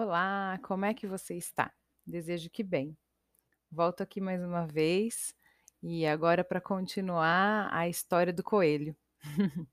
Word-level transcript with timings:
Olá, 0.00 0.60
como 0.62 0.84
é 0.84 0.94
que 0.94 1.08
você 1.08 1.34
está? 1.34 1.74
Desejo 2.06 2.48
que 2.50 2.62
bem. 2.62 2.96
Volto 3.68 4.00
aqui 4.00 4.20
mais 4.20 4.40
uma 4.40 4.64
vez 4.64 5.34
e 5.82 6.06
agora 6.06 6.44
para 6.44 6.60
continuar 6.60 7.68
a 7.72 7.88
história 7.88 8.32
do 8.32 8.44
coelho. 8.44 8.94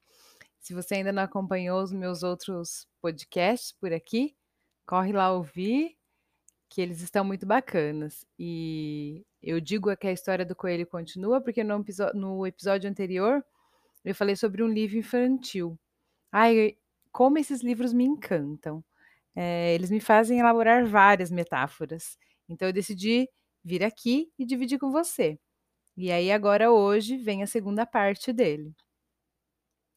Se 0.59 0.73
você 0.73 0.96
ainda 0.96 1.11
não 1.11 1.21
acompanhou 1.21 1.79
os 1.79 1.91
meus 1.93 2.23
outros 2.23 2.88
podcasts 2.99 3.71
por 3.71 3.93
aqui, 3.93 4.35
corre 4.83 5.13
lá 5.13 5.32
ouvir, 5.32 5.96
que 6.70 6.82
eles 6.82 7.02
estão 7.02 7.23
muito 7.23 7.46
bacanas. 7.46 8.26
E 8.39 9.23
eu 9.44 9.62
digo 9.62 9.96
que 9.96 10.07
a 10.07 10.12
história 10.12 10.44
do 10.44 10.55
coelho 10.55 10.88
continua 10.88 11.39
porque 11.39 11.64
no, 11.64 11.86
no 12.16 12.48
episódio 12.48 12.89
anterior 12.89 13.46
eu 14.04 14.16
falei 14.16 14.36
sobre 14.36 14.64
um 14.64 14.68
livro 14.68 14.98
infantil. 14.98 15.78
Ai, 16.32 16.76
como 17.12 17.38
esses 17.38 17.62
livros 17.62 17.94
me 17.94 18.05
encantam. 18.05 18.84
É, 19.36 19.73
eles 19.75 19.91
me 19.91 19.99
fazem 19.99 20.39
elaborar 20.39 20.86
várias 20.86 21.32
metáforas. 21.32 22.18
Então 22.47 22.68
eu 22.68 22.73
decidi 22.73 23.29
vir 23.64 23.83
aqui 23.83 24.32
e 24.37 24.46
dividir 24.46 24.79
com 24.79 24.91
você. 24.91 25.39
E 25.97 26.11
aí 26.11 26.32
agora 26.32 26.71
hoje 26.71 27.18
vem 27.18 27.43
a 27.43 27.47
segunda 27.47 27.86
parte 27.86 28.33
dele. 28.33 28.74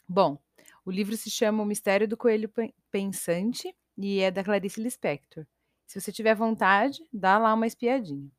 Bom, 0.08 0.38
o 0.84 0.90
livro 0.90 1.16
se 1.16 1.30
chama 1.30 1.62
O 1.62 1.66
Mistério 1.66 2.08
do 2.08 2.16
Coelho 2.16 2.50
Pensante 2.90 3.74
e 3.96 4.20
é 4.20 4.30
da 4.30 4.42
Clarice 4.44 4.80
Lispector. 4.80 5.46
Se 5.86 6.00
você 6.00 6.12
tiver 6.12 6.34
vontade, 6.34 7.00
dá 7.12 7.38
lá 7.38 7.52
uma 7.54 7.66
espiadinha. 7.66 8.30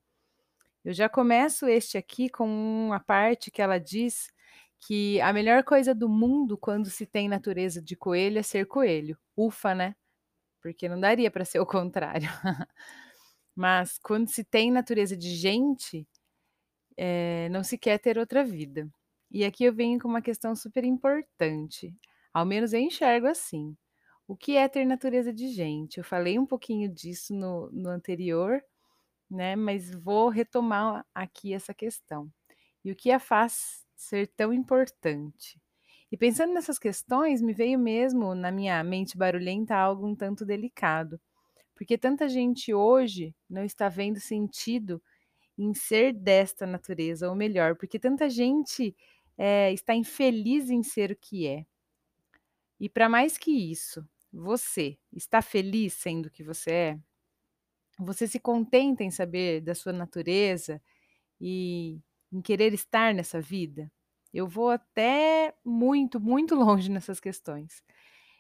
Eu 0.83 0.93
já 0.93 1.09
começo 1.09 1.67
este 1.67 1.97
aqui 1.97 2.29
com 2.29 2.47
uma 2.87 2.99
parte 2.99 3.51
que 3.51 3.61
ela 3.61 3.77
diz 3.77 4.31
que 4.79 5.19
a 5.21 5.33
melhor 5.33 5.63
coisa 5.63 5.93
do 5.93 6.07
mundo 6.07 6.57
quando 6.57 6.89
se 6.89 7.05
tem 7.05 7.27
natureza 7.27 7.81
de 7.81 7.95
coelho 7.95 8.39
é 8.39 8.43
ser 8.43 8.65
coelho. 8.65 9.17
Ufa, 9.35 9.75
né? 9.75 9.95
Porque 10.61 10.89
não 10.89 10.99
daria 10.99 11.31
para 11.31 11.45
ser 11.45 11.59
o 11.59 11.65
contrário. 11.65 12.29
Mas 13.55 13.97
quando 13.99 14.29
se 14.29 14.43
tem 14.43 14.71
natureza 14.71 15.17
de 15.17 15.35
gente, 15.35 16.07
é, 16.97 17.49
não 17.49 17.63
se 17.63 17.77
quer 17.77 17.97
ter 17.99 18.17
outra 18.17 18.43
vida. 18.43 18.89
E 19.31 19.45
aqui 19.45 19.63
eu 19.63 19.73
venho 19.73 19.99
com 19.99 20.07
uma 20.07 20.21
questão 20.21 20.55
super 20.55 20.83
importante, 20.83 21.95
ao 22.33 22.45
menos 22.45 22.73
eu 22.73 22.79
enxergo 22.79 23.27
assim. 23.27 23.77
O 24.27 24.35
que 24.35 24.57
é 24.57 24.67
ter 24.67 24.85
natureza 24.85 25.33
de 25.33 25.49
gente? 25.49 25.97
Eu 25.97 26.03
falei 26.03 26.37
um 26.37 26.45
pouquinho 26.45 26.89
disso 26.93 27.33
no, 27.33 27.71
no 27.71 27.89
anterior, 27.89 28.63
né? 29.29 29.55
Mas 29.55 29.91
vou 29.91 30.29
retomar 30.29 31.05
aqui 31.13 31.53
essa 31.53 31.73
questão. 31.73 32.31
E 32.83 32.91
o 32.91 32.95
que 32.95 33.11
a 33.11 33.19
faz 33.19 33.85
ser 33.95 34.27
tão 34.35 34.53
importante? 34.53 35.59
E 36.11 36.17
pensando 36.17 36.53
nessas 36.53 36.79
questões, 36.79 37.41
me 37.41 37.53
veio 37.53 37.77
mesmo 37.77 38.33
na 38.33 38.51
minha 38.51 38.83
mente 38.83 39.17
barulhenta 39.17 39.75
algo 39.75 40.07
um 40.07 40.15
tanto 40.15 40.45
delicado. 40.45 41.19
Porque 41.75 41.97
tanta 41.97 42.27
gente 42.27 42.73
hoje 42.73 43.35
não 43.49 43.63
está 43.63 43.87
vendo 43.87 44.19
sentido 44.19 45.01
em 45.57 45.73
ser 45.73 46.13
desta 46.13 46.65
natureza, 46.65 47.29
ou 47.29 47.35
melhor, 47.35 47.75
porque 47.75 47.99
tanta 47.99 48.29
gente 48.29 48.95
é, 49.37 49.71
está 49.71 49.93
infeliz 49.93 50.69
em 50.69 50.81
ser 50.81 51.11
o 51.11 51.15
que 51.15 51.45
é. 51.47 51.65
E 52.79 52.89
para 52.89 53.09
mais 53.09 53.37
que 53.37 53.51
isso, 53.51 54.07
você 54.31 54.97
está 55.13 55.41
feliz 55.41 55.93
sendo 55.93 56.27
o 56.27 56.31
que 56.31 56.43
você 56.43 56.71
é? 56.71 56.99
Você 57.99 58.27
se 58.27 58.39
contenta 58.39 59.03
em 59.03 59.11
saber 59.11 59.61
da 59.61 59.75
sua 59.75 59.91
natureza 59.91 60.81
e 61.39 61.99
em 62.31 62.41
querer 62.41 62.73
estar 62.73 63.13
nessa 63.13 63.41
vida? 63.41 63.91
Eu 64.33 64.47
vou 64.47 64.69
até 64.69 65.53
muito, 65.63 66.19
muito 66.19 66.55
longe 66.55 66.89
nessas 66.89 67.19
questões. 67.19 67.83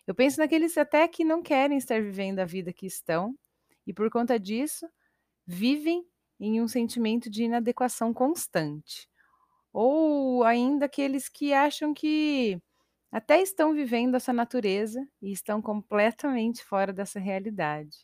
Eu 0.07 0.15
penso 0.15 0.39
naqueles 0.39 0.77
até 0.77 1.07
que 1.07 1.23
não 1.23 1.41
querem 1.41 1.77
estar 1.77 2.01
vivendo 2.01 2.39
a 2.39 2.45
vida 2.45 2.73
que 2.73 2.85
estão 2.87 3.35
e, 3.85 3.93
por 3.93 4.09
conta 4.09 4.39
disso, 4.39 4.87
vivem 5.45 6.05
em 6.39 6.61
um 6.61 6.67
sentimento 6.67 7.29
de 7.29 7.43
inadequação 7.43 8.13
constante. 8.13 9.07
Ou 9.73 10.43
ainda 10.43 10.85
aqueles 10.85 11.29
que 11.29 11.53
acham 11.53 11.93
que 11.93 12.61
até 13.11 13.41
estão 13.41 13.73
vivendo 13.73 14.15
essa 14.15 14.33
natureza 14.33 15.07
e 15.21 15.31
estão 15.31 15.61
completamente 15.61 16.63
fora 16.63 16.93
dessa 16.93 17.19
realidade. 17.19 17.97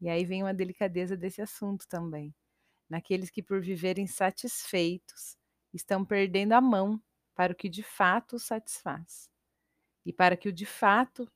E 0.00 0.08
aí 0.08 0.24
vem 0.24 0.42
uma 0.42 0.54
delicadeza 0.54 1.16
desse 1.16 1.40
assunto 1.42 1.86
também. 1.88 2.34
Naqueles 2.88 3.30
que, 3.30 3.42
por 3.42 3.62
viverem 3.62 4.06
satisfeitos, 4.06 5.36
estão 5.72 6.04
perdendo 6.04 6.52
a 6.52 6.60
mão 6.60 7.00
para 7.42 7.54
o 7.54 7.56
que 7.56 7.68
de 7.68 7.82
fato 7.82 8.38
satisfaz 8.38 9.28
e 10.06 10.12
para 10.12 10.36
que 10.36 10.48
o 10.48 10.52
de 10.52 10.64
fato 10.64 11.28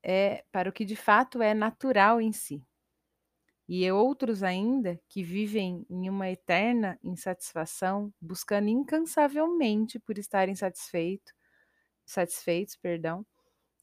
é 0.00 0.44
para 0.52 0.70
o 0.70 0.72
que 0.72 0.84
de 0.84 0.94
fato 0.94 1.42
é 1.42 1.52
natural 1.52 2.20
em 2.20 2.30
si. 2.30 2.64
E 3.68 3.90
outros 3.90 4.44
ainda 4.44 5.00
que 5.08 5.24
vivem 5.24 5.84
em 5.90 6.08
uma 6.08 6.30
eterna 6.30 6.96
insatisfação, 7.02 8.14
buscando 8.20 8.68
incansavelmente 8.68 9.98
por 9.98 10.18
estarem 10.18 10.54
satisfeito, 10.54 11.32
satisfeitos, 12.06 12.76
perdão, 12.76 13.26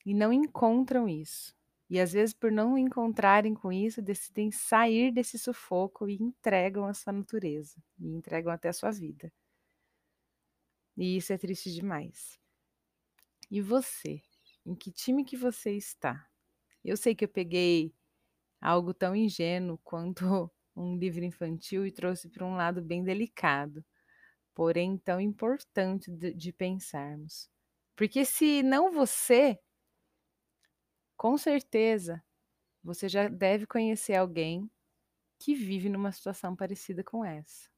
e 0.06 0.13
não 0.13 0.31
encontram 0.31 1.06
isso. 1.09 1.53
E 1.89 2.00
às 2.00 2.13
vezes 2.13 2.33
por 2.33 2.50
não 2.50 2.77
encontrarem 2.77 3.53
com 3.53 3.73
isso, 3.73 4.01
decidem 4.01 4.51
sair 4.51 5.11
desse 5.11 5.38
sufoco 5.38 6.07
e 6.07 6.16
entregam 6.16 6.85
a 6.85 6.94
sua 6.94 7.11
natureza, 7.11 7.75
e 8.00 8.07
entregam 8.07 8.53
até 8.53 8.69
a 8.69 8.73
sua 8.73 8.91
vida. 8.91 9.29
E 10.97 11.16
isso 11.18 11.31
é 11.34 11.38
triste 11.38 11.72
demais. 11.72 12.40
E 13.50 13.62
você? 13.62 14.22
Em 14.66 14.75
que 14.75 14.91
time 14.91 15.24
que 15.24 15.38
você 15.38 15.72
está? 15.72 16.28
Eu 16.84 16.97
sei 16.97 17.16
que 17.16 17.25
eu 17.25 17.30
peguei 17.30 17.94
algo 18.62 18.94
tão 18.94 19.16
ingênuo 19.16 19.80
quanto 19.84 20.52
um 20.75 20.97
livro 20.97 21.25
infantil 21.25 21.86
e 21.86 21.91
trouxe 21.91 22.30
para 22.30 22.46
um 22.46 22.56
lado 22.56 22.81
bem 22.81 23.03
delicado, 23.03 23.84
porém 24.56 24.97
tão 24.97 25.19
importante 25.22 26.12
de, 26.12 26.34
de 26.34 26.53
pensarmos. 26.53 27.50
Porque 27.96 28.25
se 28.25 28.63
não 28.63 28.91
você, 28.91 29.59
com 31.16 31.38
certeza 31.38 32.24
você 32.84 33.09
já 33.09 33.28
deve 33.28 33.68
conhecer 33.68 34.16
alguém 34.16 34.69
que 35.40 35.56
vive 35.56 35.90
numa 35.90 36.12
situação 36.12 36.56
parecida 36.56 37.03
com 37.03 37.25
essa, 37.25 37.69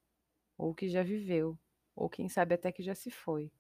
ou 0.58 0.76
que 0.76 0.90
já 0.90 1.04
viveu, 1.04 1.60
ou 2.00 2.10
quem 2.10 2.30
sabe 2.30 2.56
até 2.56 2.72
que 2.72 2.82
já 2.82 2.96
se 2.96 3.12
foi. 3.12 3.52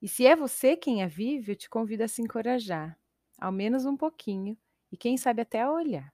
E 0.00 0.08
se 0.08 0.26
é 0.26 0.34
você 0.34 0.76
quem 0.76 1.02
a 1.02 1.06
vive, 1.06 1.52
eu 1.52 1.56
te 1.56 1.68
convido 1.68 2.02
a 2.02 2.08
se 2.08 2.22
encorajar, 2.22 2.98
ao 3.38 3.52
menos 3.52 3.84
um 3.84 3.96
pouquinho, 3.96 4.56
e 4.90 4.96
quem 4.96 5.16
sabe 5.16 5.42
até 5.42 5.60
a 5.60 5.70
olhar. 5.70 6.12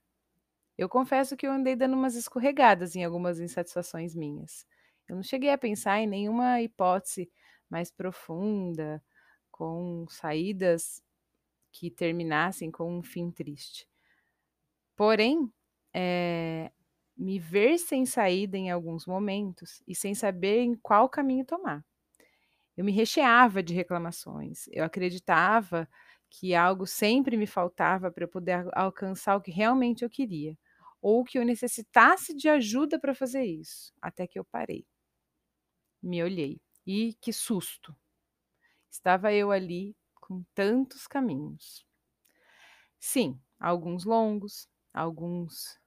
Eu 0.76 0.88
confesso 0.88 1.36
que 1.36 1.46
eu 1.46 1.52
andei 1.52 1.76
dando 1.76 1.94
umas 1.94 2.14
escorregadas 2.14 2.96
em 2.96 3.04
algumas 3.04 3.38
insatisfações 3.38 4.14
minhas. 4.14 4.66
Eu 5.08 5.16
não 5.16 5.22
cheguei 5.22 5.50
a 5.50 5.58
pensar 5.58 6.00
em 6.00 6.06
nenhuma 6.06 6.60
hipótese 6.60 7.30
mais 7.68 7.90
profunda, 7.90 9.02
com 9.50 10.06
saídas 10.08 11.02
que 11.70 11.90
terminassem 11.90 12.70
com 12.70 12.98
um 12.98 13.02
fim 13.02 13.30
triste. 13.30 13.88
Porém, 14.96 15.52
é, 15.94 16.72
me 17.20 17.38
ver 17.40 17.78
sem 17.78 18.06
saída 18.06 18.58
em 18.58 18.70
alguns 18.70 19.06
momentos 19.06 19.82
e 19.88 19.94
sem 19.96 20.14
saber 20.14 20.60
em 20.62 20.74
qual 20.76 21.08
caminho 21.10 21.46
tomar. 21.46 21.84
Eu 22.76 22.84
me 22.84 22.92
recheava 22.92 23.62
de 23.62 23.74
reclamações, 23.74 24.66
eu 24.72 24.84
acreditava 24.84 25.88
que 26.30 26.54
algo 26.54 26.86
sempre 26.86 27.36
me 27.36 27.46
faltava 27.46 28.10
para 28.10 28.24
eu 28.24 28.28
poder 28.28 28.66
alcançar 28.74 29.36
o 29.36 29.40
que 29.40 29.50
realmente 29.50 30.04
eu 30.04 30.10
queria, 30.10 30.56
ou 31.02 31.24
que 31.24 31.38
eu 31.38 31.44
necessitasse 31.44 32.34
de 32.36 32.48
ajuda 32.48 32.98
para 33.00 33.14
fazer 33.14 33.44
isso, 33.44 33.92
até 34.02 34.26
que 34.26 34.38
eu 34.38 34.44
parei. 34.44 34.86
Me 36.02 36.22
olhei 36.22 36.60
e 36.86 37.14
que 37.14 37.32
susto! 37.32 37.96
Estava 38.90 39.32
eu 39.32 39.50
ali 39.50 39.96
com 40.20 40.44
tantos 40.54 41.06
caminhos. 41.06 41.84
Sim, 42.98 43.40
alguns 43.58 44.04
longos, 44.04 44.68
alguns 44.92 45.78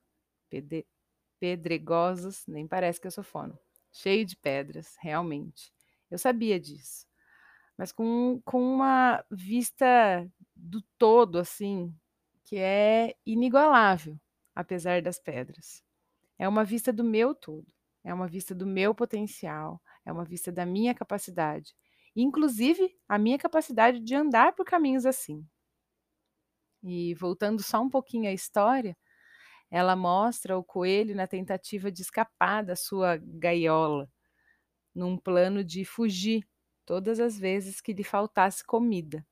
pedregosos, 1.43 2.45
nem 2.47 2.65
parece 2.65 3.01
que 3.01 3.07
eu 3.07 3.11
sou 3.11 3.21
fono, 3.21 3.59
cheio 3.91 4.25
de 4.25 4.33
pedras, 4.33 4.95
realmente. 5.01 5.73
Eu 6.09 6.17
sabia 6.17 6.57
disso. 6.57 7.05
Mas 7.77 7.91
com, 7.91 8.41
com 8.45 8.63
uma 8.63 9.21
vista 9.29 10.25
do 10.55 10.81
todo, 10.97 11.37
assim, 11.37 11.93
que 12.45 12.55
é 12.55 13.13
inigualável, 13.25 14.17
apesar 14.55 15.01
das 15.01 15.19
pedras. 15.19 15.83
É 16.39 16.47
uma 16.47 16.63
vista 16.63 16.93
do 16.93 17.03
meu 17.03 17.35
todo, 17.35 17.67
é 18.05 18.13
uma 18.13 18.25
vista 18.25 18.55
do 18.55 18.65
meu 18.65 18.95
potencial, 18.95 19.81
é 20.05 20.13
uma 20.13 20.23
vista 20.23 20.49
da 20.49 20.65
minha 20.65 20.93
capacidade, 20.93 21.75
inclusive 22.15 22.97
a 23.05 23.19
minha 23.19 23.37
capacidade 23.37 23.99
de 23.99 24.15
andar 24.15 24.53
por 24.53 24.65
caminhos 24.65 25.05
assim. 25.05 25.45
E 26.81 27.13
voltando 27.15 27.61
só 27.61 27.81
um 27.81 27.89
pouquinho 27.89 28.29
à 28.29 28.31
história, 28.31 28.95
ela 29.73 29.95
mostra 29.95 30.55
o 30.55 30.63
coelho 30.63 31.15
na 31.15 31.25
tentativa 31.25 31.91
de 31.91 32.03
escapar 32.03 32.63
da 32.63 32.75
sua 32.75 33.17
gaiola, 33.17 34.07
num 34.93 35.17
plano 35.17 35.63
de 35.63 35.83
fugir 35.83 36.47
todas 36.85 37.19
as 37.19 37.39
vezes 37.39 37.81
que 37.81 37.91
lhe 37.91 38.03
faltasse 38.03 38.63
comida. 38.63 39.25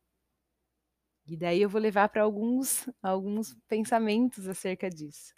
E 1.27 1.37
daí 1.37 1.61
eu 1.61 1.69
vou 1.69 1.79
levar 1.79 2.09
para 2.09 2.23
alguns, 2.23 2.89
alguns 3.03 3.55
pensamentos 3.67 4.47
acerca 4.47 4.89
disso. 4.89 5.31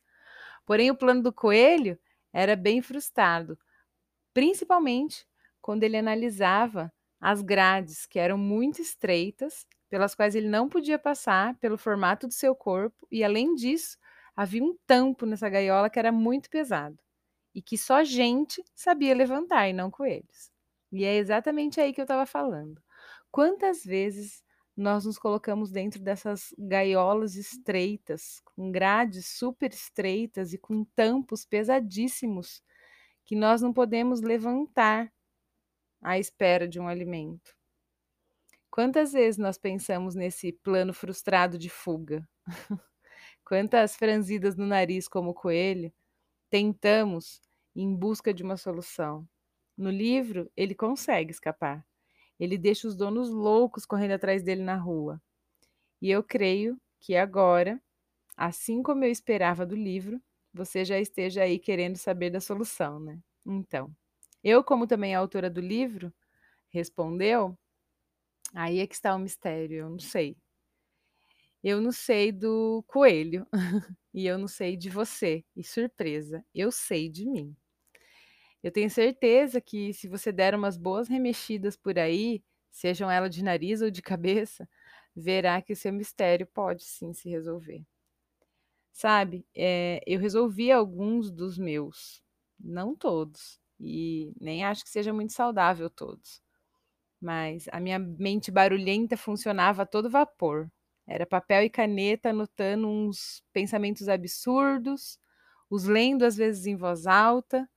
Porém, 0.66 0.90
o 0.90 0.96
plano 0.96 1.22
do 1.22 1.34
coelho 1.34 2.00
era 2.32 2.56
bem 2.56 2.82
frustrado, 2.82 3.60
principalmente 4.34 5.28
quando 5.62 5.84
ele 5.84 5.98
analisava 5.98 6.94
as 7.20 7.42
grades, 7.42 8.06
que 8.06 8.20
eram 8.20 8.38
muito 8.38 8.82
estreitas, 8.82 9.68
pelas 9.90 10.16
quais 10.16 10.34
ele 10.34 10.48
não 10.48 10.70
podia 10.70 10.98
passar 10.98 11.58
pelo 11.58 11.78
formato 11.78 12.26
do 12.26 12.34
seu 12.34 12.56
corpo, 12.56 13.06
e 13.12 13.22
além 13.22 13.54
disso, 13.54 13.98
havia 14.36 14.64
um 14.64 14.76
tampo 14.86 15.26
nessa 15.26 15.50
gaiola 15.50 15.90
que 15.90 16.00
era 16.00 16.12
muito 16.12 16.50
pesado 16.50 16.98
e 17.54 17.62
que 17.62 17.78
só 17.78 18.04
gente 18.04 18.64
sabia 18.76 19.16
levantar 19.16 19.70
e 19.70 19.74
não 19.74 19.92
coelhos. 19.92 20.52
E 20.92 21.04
é 21.06 21.16
exatamente 21.16 21.80
aí 21.80 21.94
que 21.94 22.02
eu 22.02 22.04
estava 22.04 22.26
falando. 22.26 22.82
Quantas 23.32 23.84
vezes 23.84 24.44
nós 24.76 25.06
nos 25.06 25.20
colocamos 25.20 25.72
dentro 25.72 26.02
dessas 26.02 26.54
gaiolas 26.58 27.36
estreitas, 27.36 28.42
com 28.44 28.72
grades 28.72 29.28
super 29.28 29.72
estreitas 29.72 30.54
e 30.54 30.58
com 30.58 30.84
tampos 30.96 31.46
pesadíssimos, 31.46 32.64
que 33.26 33.36
nós 33.36 33.62
não 33.62 33.72
podemos 33.72 34.22
levantar 34.22 35.12
à 36.02 36.18
espera 36.18 36.68
de 36.68 36.80
um 36.80 36.88
alimento. 36.88 37.56
Quantas 38.70 39.14
vezes 39.14 39.38
nós 39.38 39.58
pensamos 39.58 40.16
nesse 40.16 40.52
plano 40.52 40.94
frustrado 40.94 41.58
de 41.58 41.70
fuga? 41.70 42.28
Quantas 43.46 43.96
franzidas 43.96 44.56
no 44.56 44.66
nariz 44.66 45.08
como 45.08 45.32
o 45.32 45.34
coelho 45.34 45.92
tentamos 46.50 47.42
em 47.76 47.94
busca 47.96 48.34
de 48.34 48.44
uma 48.44 48.58
solução? 48.58 49.28
No 49.78 49.90
livro, 49.92 50.52
ele 50.58 50.76
consegue 50.76 51.32
escapar. 51.32 51.86
Ele 52.40 52.58
deixa 52.58 52.88
os 52.88 52.96
donos 52.96 53.30
loucos 53.32 53.86
correndo 53.86 54.14
atrás 54.14 54.44
dele 54.44 54.64
na 54.64 54.76
rua. 54.78 55.22
E 56.02 56.10
eu 56.12 56.24
creio 56.24 56.80
que 57.00 57.16
agora, 57.16 57.82
assim 58.38 58.84
como 58.84 59.06
eu 59.06 59.12
esperava 59.12 59.66
do 59.66 59.76
livro, 59.76 60.22
você 60.54 60.86
já 60.86 61.00
esteja 61.00 61.44
aí 61.44 61.60
querendo 61.60 61.98
saber 61.98 62.30
da 62.32 62.42
solução, 62.42 63.00
né? 63.00 63.20
Então, 63.46 63.96
eu, 64.44 64.64
como 64.64 64.88
também 64.88 65.16
a 65.16 65.20
autora 65.20 65.50
do 65.50 65.62
livro, 65.62 66.14
respondeu, 66.70 67.58
aí 68.54 68.80
é 68.80 68.88
que 68.88 68.96
está 68.96 69.16
o 69.16 69.20
mistério, 69.20 69.78
eu 69.80 69.90
não 69.90 70.00
sei. 70.00 70.38
Eu 71.64 71.82
não 71.82 71.92
sei 71.92 72.32
do 72.32 72.84
coelho 72.88 73.48
e 74.14 74.26
eu 74.28 74.38
não 74.38 74.48
sei 74.48 74.78
de 74.78 74.90
você. 74.90 75.44
E 75.56 75.64
surpresa, 75.64 76.46
eu 76.54 76.72
sei 76.72 77.10
de 77.10 77.26
mim. 77.28 77.56
Eu 78.64 78.72
tenho 78.72 78.90
certeza 78.90 79.60
que 79.62 79.94
se 79.94 80.08
você 80.08 80.32
der 80.32 80.56
umas 80.56 80.78
boas 80.78 81.08
remexidas 81.08 81.76
por 81.76 82.00
aí, 82.00 82.44
sejam 82.72 83.12
elas 83.12 83.34
de 83.36 83.44
nariz 83.44 83.82
ou 83.82 83.92
de 83.92 84.02
cabeça, 84.02 84.68
verá 85.16 85.62
que 85.62 85.74
o 85.74 85.76
seu 85.76 85.94
mistério 85.94 86.48
pode 86.48 86.84
sim 86.84 87.14
se 87.14 87.30
resolver. 87.30 87.84
Sabe, 88.92 89.46
é, 89.56 90.02
eu 90.06 90.20
resolvi 90.20 90.72
alguns 90.72 91.32
dos 91.32 91.58
meus, 91.58 92.24
não 92.60 92.96
todos, 92.96 93.60
e 93.80 94.32
nem 94.40 94.64
acho 94.64 94.84
que 94.84 94.90
seja 94.90 95.12
muito 95.12 95.34
saudável 95.34 95.90
todos. 95.90 96.42
Mas 97.22 97.68
a 97.72 97.80
minha 97.80 98.00
mente 98.00 98.52
barulhenta 98.52 99.18
funcionava 99.18 99.84
a 99.84 99.86
todo 99.88 100.10
vapor. 100.10 100.70
Era 101.08 101.26
papel 101.26 101.64
e 101.64 101.70
caneta 101.70 102.30
anotando 102.30 102.88
uns 102.88 103.44
pensamentos 103.54 104.08
absurdos, 104.08 105.20
os 105.70 105.86
lendo 105.86 106.24
às 106.24 106.36
vezes 106.38 106.66
em 106.66 106.76
voz 106.76 107.06
alta, 107.08 107.70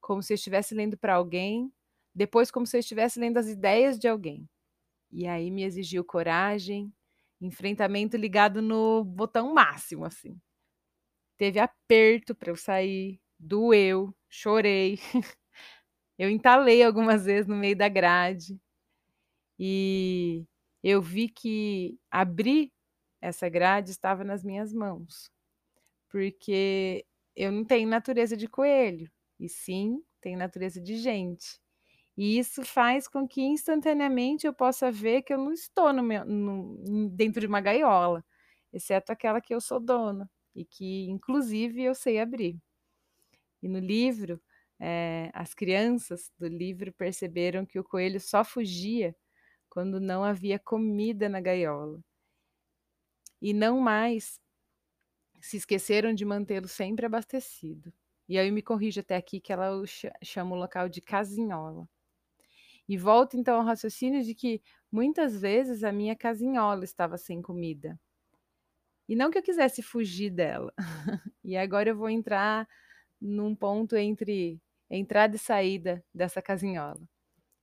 como 0.00 0.22
se 0.22 0.32
eu 0.32 0.36
estivesse 0.36 0.74
lendo 0.74 0.96
para 0.98 1.14
alguém, 1.14 1.72
depois 2.14 2.50
como 2.50 2.66
se 2.66 2.76
eu 2.76 2.80
estivesse 2.80 3.20
lendo 3.20 3.38
as 3.38 3.48
ideias 3.48 3.98
de 3.98 4.08
alguém. 4.08 4.48
E 5.12 5.26
aí 5.26 5.50
me 5.50 5.64
exigiu 5.64 6.04
coragem, 6.04 6.92
enfrentamento 7.40 8.16
ligado 8.16 8.62
no 8.62 9.04
botão 9.04 9.54
máximo, 9.54 10.04
assim. 10.04 10.38
Teve 11.38 11.58
aperto 11.60 12.34
para 12.34 12.50
eu 12.50 12.56
sair, 12.56 13.20
doeu, 13.38 14.14
chorei. 14.28 14.98
eu 16.18 16.30
entalei 16.30 16.82
algumas 16.82 17.26
vezes 17.26 17.46
no 17.46 17.56
meio 17.56 17.76
da 17.76 17.88
grade. 17.88 18.58
E 19.58 20.46
eu 20.88 21.02
vi 21.02 21.28
que 21.28 21.98
abrir 22.08 22.72
essa 23.20 23.48
grade 23.48 23.90
estava 23.90 24.22
nas 24.22 24.44
minhas 24.44 24.72
mãos. 24.72 25.28
Porque 26.08 27.04
eu 27.34 27.50
não 27.50 27.64
tenho 27.64 27.88
natureza 27.88 28.36
de 28.36 28.46
coelho, 28.46 29.10
e 29.40 29.48
sim 29.48 30.00
tenho 30.20 30.38
natureza 30.38 30.80
de 30.80 30.96
gente. 30.98 31.60
E 32.16 32.38
isso 32.38 32.64
faz 32.64 33.08
com 33.08 33.26
que 33.26 33.42
instantaneamente 33.42 34.46
eu 34.46 34.54
possa 34.54 34.92
ver 34.92 35.22
que 35.22 35.34
eu 35.34 35.38
não 35.38 35.52
estou 35.52 35.92
no 35.92 36.04
meu, 36.04 36.24
no, 36.24 37.10
dentro 37.10 37.40
de 37.40 37.48
uma 37.48 37.60
gaiola, 37.60 38.24
exceto 38.72 39.12
aquela 39.12 39.40
que 39.40 39.54
eu 39.54 39.60
sou 39.60 39.80
dona 39.80 40.30
e 40.54 40.64
que, 40.64 41.10
inclusive, 41.10 41.82
eu 41.82 41.96
sei 41.96 42.20
abrir. 42.20 42.60
E 43.60 43.68
no 43.68 43.80
livro, 43.80 44.40
é, 44.80 45.30
as 45.34 45.52
crianças 45.52 46.30
do 46.38 46.46
livro 46.46 46.92
perceberam 46.92 47.66
que 47.66 47.78
o 47.78 47.84
coelho 47.84 48.20
só 48.20 48.44
fugia 48.44 49.16
quando 49.76 50.00
não 50.00 50.24
havia 50.24 50.58
comida 50.58 51.28
na 51.28 51.38
gaiola. 51.38 52.02
E 53.42 53.52
não 53.52 53.78
mais 53.78 54.40
se 55.38 55.58
esqueceram 55.58 56.14
de 56.14 56.24
mantê-lo 56.24 56.66
sempre 56.66 57.04
abastecido. 57.04 57.92
E 58.26 58.38
aí 58.38 58.50
me 58.50 58.62
corrige 58.62 59.00
até 59.00 59.16
aqui 59.16 59.38
que 59.38 59.52
ela 59.52 59.70
chama 60.24 60.56
o 60.56 60.58
local 60.58 60.88
de 60.88 61.02
casinhola. 61.02 61.86
E 62.88 62.96
volto 62.96 63.36
então 63.36 63.56
ao 63.56 63.66
raciocínio 63.66 64.24
de 64.24 64.34
que 64.34 64.62
muitas 64.90 65.38
vezes 65.38 65.84
a 65.84 65.92
minha 65.92 66.16
casinhola 66.16 66.82
estava 66.82 67.18
sem 67.18 67.42
comida. 67.42 68.00
E 69.06 69.14
não 69.14 69.30
que 69.30 69.36
eu 69.36 69.42
quisesse 69.42 69.82
fugir 69.82 70.30
dela. 70.30 70.72
e 71.44 71.54
agora 71.54 71.90
eu 71.90 71.96
vou 71.98 72.08
entrar 72.08 72.66
num 73.20 73.54
ponto 73.54 73.94
entre 73.94 74.58
entrada 74.88 75.36
e 75.36 75.38
saída 75.38 76.02
dessa 76.14 76.40
casinhola. 76.40 77.06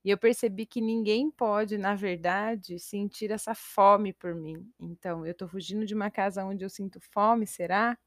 E 0.04 0.10
eu 0.10 0.18
percebi 0.18 0.66
que 0.66 0.80
ninguém 0.80 1.30
pode, 1.30 1.78
na 1.78 1.94
verdade, 1.94 2.78
sentir 2.78 3.30
essa 3.30 3.54
fome 3.54 4.12
por 4.12 4.34
mim. 4.34 4.70
Então, 4.78 5.24
eu 5.26 5.32
estou 5.32 5.48
fugindo 5.48 5.86
de 5.86 5.94
uma 5.94 6.10
casa 6.10 6.44
onde 6.44 6.64
eu 6.64 6.70
sinto 6.70 7.00
fome, 7.00 7.46
será? 7.46 7.98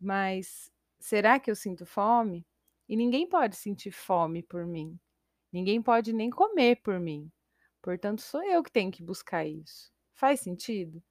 Mas 0.00 0.70
será 0.98 1.38
que 1.38 1.50
eu 1.50 1.56
sinto 1.56 1.86
fome? 1.86 2.46
E 2.88 2.96
ninguém 2.96 3.28
pode 3.28 3.56
sentir 3.56 3.90
fome 3.92 4.42
por 4.42 4.66
mim. 4.66 4.98
Ninguém 5.52 5.82
pode 5.82 6.12
nem 6.12 6.30
comer 6.30 6.76
por 6.82 6.98
mim. 7.00 7.30
Portanto, 7.82 8.22
sou 8.22 8.42
eu 8.44 8.62
que 8.62 8.72
tenho 8.72 8.90
que 8.90 9.02
buscar 9.02 9.46
isso. 9.46 9.92
Faz 10.14 10.40
sentido? 10.40 11.02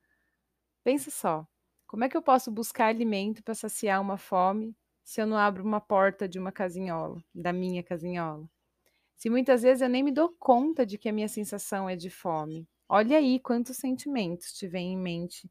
Pensa 0.84 1.12
só. 1.12 1.48
Como 1.88 2.04
é 2.04 2.10
que 2.10 2.18
eu 2.18 2.22
posso 2.22 2.52
buscar 2.52 2.88
alimento 2.88 3.44
para 3.44 3.56
saciar 3.56 4.02
uma 4.02 4.18
fome 4.18 4.76
se 5.04 5.22
eu 5.22 5.28
não 5.28 5.38
abro 5.38 5.64
uma 5.64 5.82
porta 5.82 6.28
de 6.28 6.40
uma 6.40 6.52
casinhola, 6.52 7.24
da 7.34 7.54
minha 7.54 7.84
casinhola? 7.84 8.50
Se 9.18 9.30
muitas 9.30 9.64
vezes 9.64 9.82
eu 9.82 9.90
nem 9.90 10.04
me 10.04 10.12
dou 10.12 10.30
conta 10.40 10.86
de 10.86 10.98
que 10.98 11.10
a 11.10 11.14
minha 11.14 11.28
sensação 11.28 11.90
é 11.90 11.96
de 11.96 12.10
fome. 12.10 12.68
Olha 12.90 13.18
aí 13.18 13.40
quantos 13.40 13.78
sentimentos 13.78 14.54
te 14.54 14.68
vem 14.68 14.94
em 14.94 14.98
mente. 14.98 15.50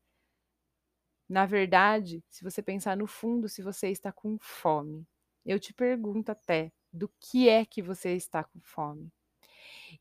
Na 1.29 1.45
verdade, 1.47 2.23
se 2.31 2.45
você 2.45 2.63
pensar 2.63 2.97
no 2.97 3.07
fundo, 3.07 3.49
se 3.49 3.63
você 3.63 3.89
está 3.91 4.13
com 4.13 4.39
fome, 4.41 5.07
eu 5.45 5.59
te 5.59 5.73
pergunto 5.75 6.31
até 6.31 6.73
do 6.93 7.09
que 7.21 7.49
é 7.49 7.65
que 7.65 7.83
você 7.83 8.15
está 8.15 8.45
com 8.45 8.61
fome. 8.63 9.11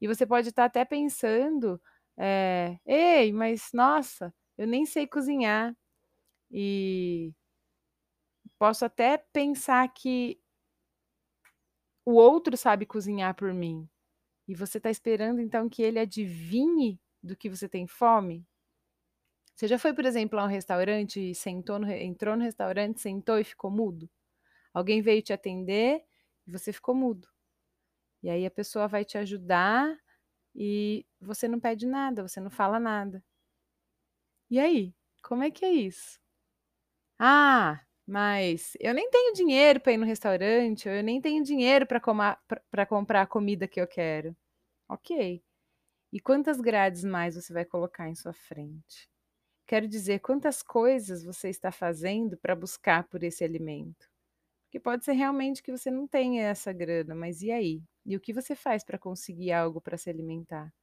E 0.02 0.08
você 0.08 0.26
pode 0.26 0.50
estar 0.50 0.66
até 0.66 0.86
pensando, 0.86 1.82
é, 2.18 2.78
ei, 2.86 3.34
mas 3.34 3.70
nossa, 3.74 4.34
eu 4.58 4.68
nem 4.68 4.86
sei 4.86 5.08
cozinhar. 5.08 5.76
E 6.52 7.34
posso 8.58 8.86
até 8.86 9.18
pensar 9.18 9.88
que 9.94 10.40
o 12.06 12.14
outro 12.14 12.56
sabe 12.58 12.86
cozinhar 12.86 13.36
por 13.36 13.54
mim. 13.54 13.90
E 14.48 14.56
você 14.56 14.78
está 14.80 14.90
esperando 14.92 15.42
então 15.42 15.70
que 15.70 15.84
ele 15.84 16.00
adivinhe 16.00 17.00
do 17.24 17.36
que 17.38 17.50
você 17.50 17.70
tem 17.70 17.88
fome? 17.88 18.48
Você 19.56 19.68
já 19.68 19.80
foi, 19.80 19.94
por 19.94 20.06
exemplo, 20.06 20.40
a 20.40 20.44
um 20.44 20.48
restaurante 20.48 21.20
e 21.32 21.36
sentou 21.36 21.80
no, 21.80 21.90
entrou 21.92 22.36
no 22.36 22.44
restaurante, 22.44 23.00
sentou 23.02 23.40
e 23.40 23.44
ficou 23.44 23.72
mudo? 23.72 24.10
Alguém 24.74 25.02
veio 25.02 25.22
te 25.22 25.34
atender 25.34 26.04
e 26.48 26.52
você 26.52 26.74
ficou 26.74 26.96
mudo. 26.96 27.28
E 28.24 28.30
aí 28.30 28.46
a 28.46 28.52
pessoa 28.52 28.88
vai 28.88 29.06
te 29.06 29.18
ajudar 29.18 29.96
e 30.56 31.06
você 31.22 31.48
não 31.48 31.60
pede 31.60 31.88
nada, 31.88 32.28
você 32.28 32.40
não 32.42 32.52
fala 32.52 32.80
nada. 32.80 33.24
E 34.50 34.60
aí, 34.60 34.96
como 35.22 35.44
é 35.44 35.52
que 35.52 35.64
é 35.66 35.72
isso? 35.72 36.20
Ah, 37.20 37.85
mas 38.08 38.74
eu 38.80 38.94
nem 38.94 39.10
tenho 39.10 39.34
dinheiro 39.34 39.80
para 39.82 39.94
ir 39.94 39.98
no 39.98 40.06
restaurante, 40.06 40.88
eu 40.88 41.04
nem 41.04 41.22
tenho 41.22 41.44
dinheiro 41.44 41.86
para 41.88 42.86
comprar 42.86 43.22
a 43.22 43.28
comida 43.28 43.68
que 43.68 43.82
eu 43.82 43.88
quero. 43.88 44.36
Ok. 44.90 45.44
E 46.14 46.20
quantas 46.22 46.62
grades 46.62 47.04
mais 47.04 47.36
você 47.36 47.54
vai 47.54 47.66
colocar 47.66 48.10
em 48.10 48.16
sua 48.16 48.34
frente? 48.34 49.10
Quero 49.68 49.88
dizer, 49.88 50.20
quantas 50.20 50.64
coisas 50.64 51.24
você 51.26 51.50
está 51.50 51.72
fazendo 51.72 52.38
para 52.38 52.56
buscar 52.56 53.06
por 53.10 53.24
esse 53.24 53.44
alimento? 53.44 54.08
Porque 54.68 54.80
pode 54.80 55.06
ser 55.06 55.14
realmente 55.14 55.64
que 55.64 55.72
você 55.72 55.92
não 55.92 56.08
tenha 56.08 56.44
essa 56.46 56.74
grana, 56.74 57.16
mas 57.16 57.42
e 57.42 57.52
aí? 57.52 57.84
E 58.06 58.16
o 58.18 58.22
que 58.22 58.34
você 58.34 58.56
faz 58.56 58.84
para 58.84 59.00
conseguir 59.00 59.52
algo 59.54 59.82
para 59.82 59.98
se 59.98 60.10
alimentar? 60.10 60.74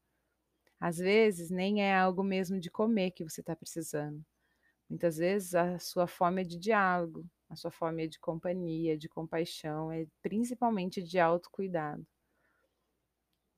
Às 0.80 0.98
vezes, 0.98 1.50
nem 1.50 1.82
é 1.82 1.94
algo 1.96 2.22
mesmo 2.22 2.60
de 2.60 2.70
comer 2.70 3.12
que 3.12 3.24
você 3.24 3.40
está 3.40 3.56
precisando. 3.56 4.22
Muitas 4.92 5.16
vezes, 5.16 5.54
a 5.54 5.78
sua 5.78 6.06
fome 6.06 6.42
é 6.42 6.44
de 6.44 6.58
diálogo, 6.58 7.24
a 7.48 7.56
sua 7.56 7.70
fome 7.70 8.04
é 8.04 8.06
de 8.06 8.18
companhia, 8.20 8.94
de 8.94 9.08
compaixão, 9.08 9.90
é 9.90 10.06
principalmente 10.20 11.02
de 11.02 11.18
autocuidado. 11.18 12.06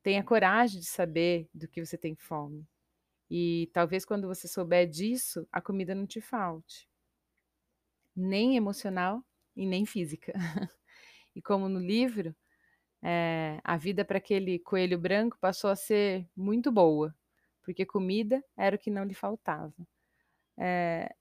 Tenha 0.00 0.22
coragem 0.22 0.78
de 0.78 0.86
saber 0.86 1.48
do 1.52 1.66
que 1.66 1.84
você 1.84 1.98
tem 1.98 2.14
fome. 2.14 2.64
E 3.28 3.68
talvez 3.72 4.04
quando 4.04 4.28
você 4.28 4.46
souber 4.46 4.88
disso, 4.88 5.44
a 5.50 5.60
comida 5.60 5.92
não 5.92 6.06
te 6.06 6.20
falte. 6.20 6.88
Nem 8.14 8.56
emocional 8.56 9.20
e 9.56 9.66
nem 9.66 9.84
física. 9.84 10.32
e 11.34 11.42
como 11.42 11.68
no 11.68 11.80
livro, 11.80 12.32
é, 13.02 13.60
a 13.64 13.76
vida 13.76 14.04
para 14.04 14.18
aquele 14.18 14.60
coelho 14.60 15.00
branco 15.00 15.36
passou 15.40 15.68
a 15.68 15.74
ser 15.74 16.28
muito 16.36 16.70
boa, 16.70 17.12
porque 17.64 17.84
comida 17.84 18.40
era 18.56 18.76
o 18.76 18.78
que 18.78 18.88
não 18.88 19.02
lhe 19.02 19.14
faltava. 19.14 19.74
É, 20.56 21.12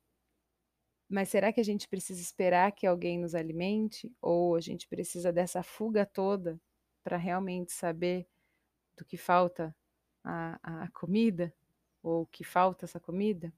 mas 1.14 1.30
será 1.30 1.54
que 1.54 1.60
a 1.62 1.64
gente 1.64 1.88
precisa 1.88 2.20
esperar 2.20 2.72
que 2.72 2.88
alguém 2.88 3.20
nos 3.20 3.36
alimente? 3.36 4.12
Ou 4.20 4.56
a 4.56 4.60
gente 4.60 4.88
precisa 4.88 5.32
dessa 5.32 5.62
fuga 5.62 6.08
toda 6.08 6.60
para 7.04 7.18
realmente 7.18 7.72
saber 7.72 8.28
do 8.98 9.06
que 9.06 9.16
falta 9.16 9.76
a, 10.24 10.86
a 10.86 10.88
comida, 10.90 11.54
ou 12.02 12.26
que 12.26 12.44
falta 12.44 12.86
essa 12.86 13.00
comida. 13.00 13.54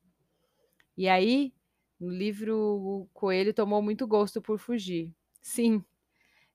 E 0.97 1.07
aí, 1.07 1.53
no 1.97 2.09
livro, 2.09 2.57
o 2.57 3.09
coelho 3.13 3.53
tomou 3.53 3.81
muito 3.81 4.05
gosto 4.05 4.41
por 4.41 4.59
fugir. 4.59 5.09
Sim, 5.41 5.81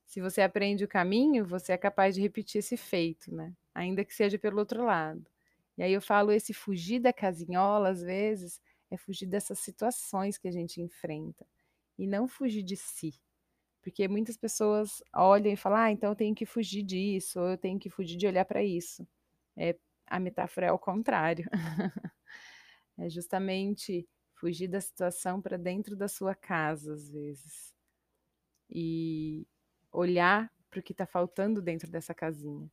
se 0.05 0.21
você 0.21 0.43
aprende 0.43 0.85
o 0.85 0.89
caminho, 0.89 1.47
você 1.47 1.73
é 1.73 1.79
capaz 1.79 2.15
de 2.15 2.21
repetir 2.21 2.59
esse 2.59 2.77
feito, 2.77 3.35
né? 3.35 3.55
Ainda 3.75 4.05
que 4.05 4.15
seja 4.15 4.39
pelo 4.39 4.59
outro 4.59 4.85
lado. 4.85 5.25
E 5.79 5.83
aí 5.83 5.95
eu 5.95 6.03
falo, 6.03 6.31
esse 6.31 6.53
fugir 6.53 7.01
da 7.01 7.11
casinhola, 7.11 7.89
às 7.89 8.03
vezes, 8.03 8.61
é 8.91 8.97
fugir 8.97 9.27
dessas 9.27 9.59
situações 9.61 10.37
que 10.37 10.49
a 10.49 10.51
gente 10.51 10.81
enfrenta. 10.81 11.47
E 11.97 12.07
não 12.07 12.27
fugir 12.27 12.63
de 12.63 12.77
si. 12.77 13.21
Porque 13.83 14.07
muitas 14.09 14.37
pessoas 14.37 15.03
olham 15.15 15.53
e 15.53 15.57
falam, 15.57 15.79
ah, 15.79 15.91
então 15.91 16.11
eu 16.11 16.17
tenho 16.17 16.35
que 16.35 16.45
fugir 16.45 16.83
disso, 16.83 17.41
ou 17.41 17.51
eu 17.51 17.59
tenho 17.59 17.79
que 17.79 17.89
fugir 17.89 18.17
de 18.17 18.27
olhar 18.27 18.45
para 18.45 18.63
isso. 18.63 19.07
É, 19.57 19.77
a 20.07 20.19
metáfora 20.19 20.67
é 20.67 20.69
ao 20.71 20.79
contrário. 20.79 21.49
é 22.99 23.09
justamente 23.09 24.09
fugir 24.35 24.69
da 24.69 24.81
situação 24.81 25.41
para 25.41 25.57
dentro 25.57 25.97
da 25.97 26.09
sua 26.09 26.35
casa, 26.35 26.93
às 26.93 27.09
vezes. 27.11 27.75
E 28.69 29.47
olhar 29.93 30.53
para 30.69 30.81
o 30.81 30.83
que 30.83 30.93
está 30.93 31.07
faltando 31.07 31.63
dentro 31.63 31.91
dessa 31.91 32.15
casinha. 32.15 32.71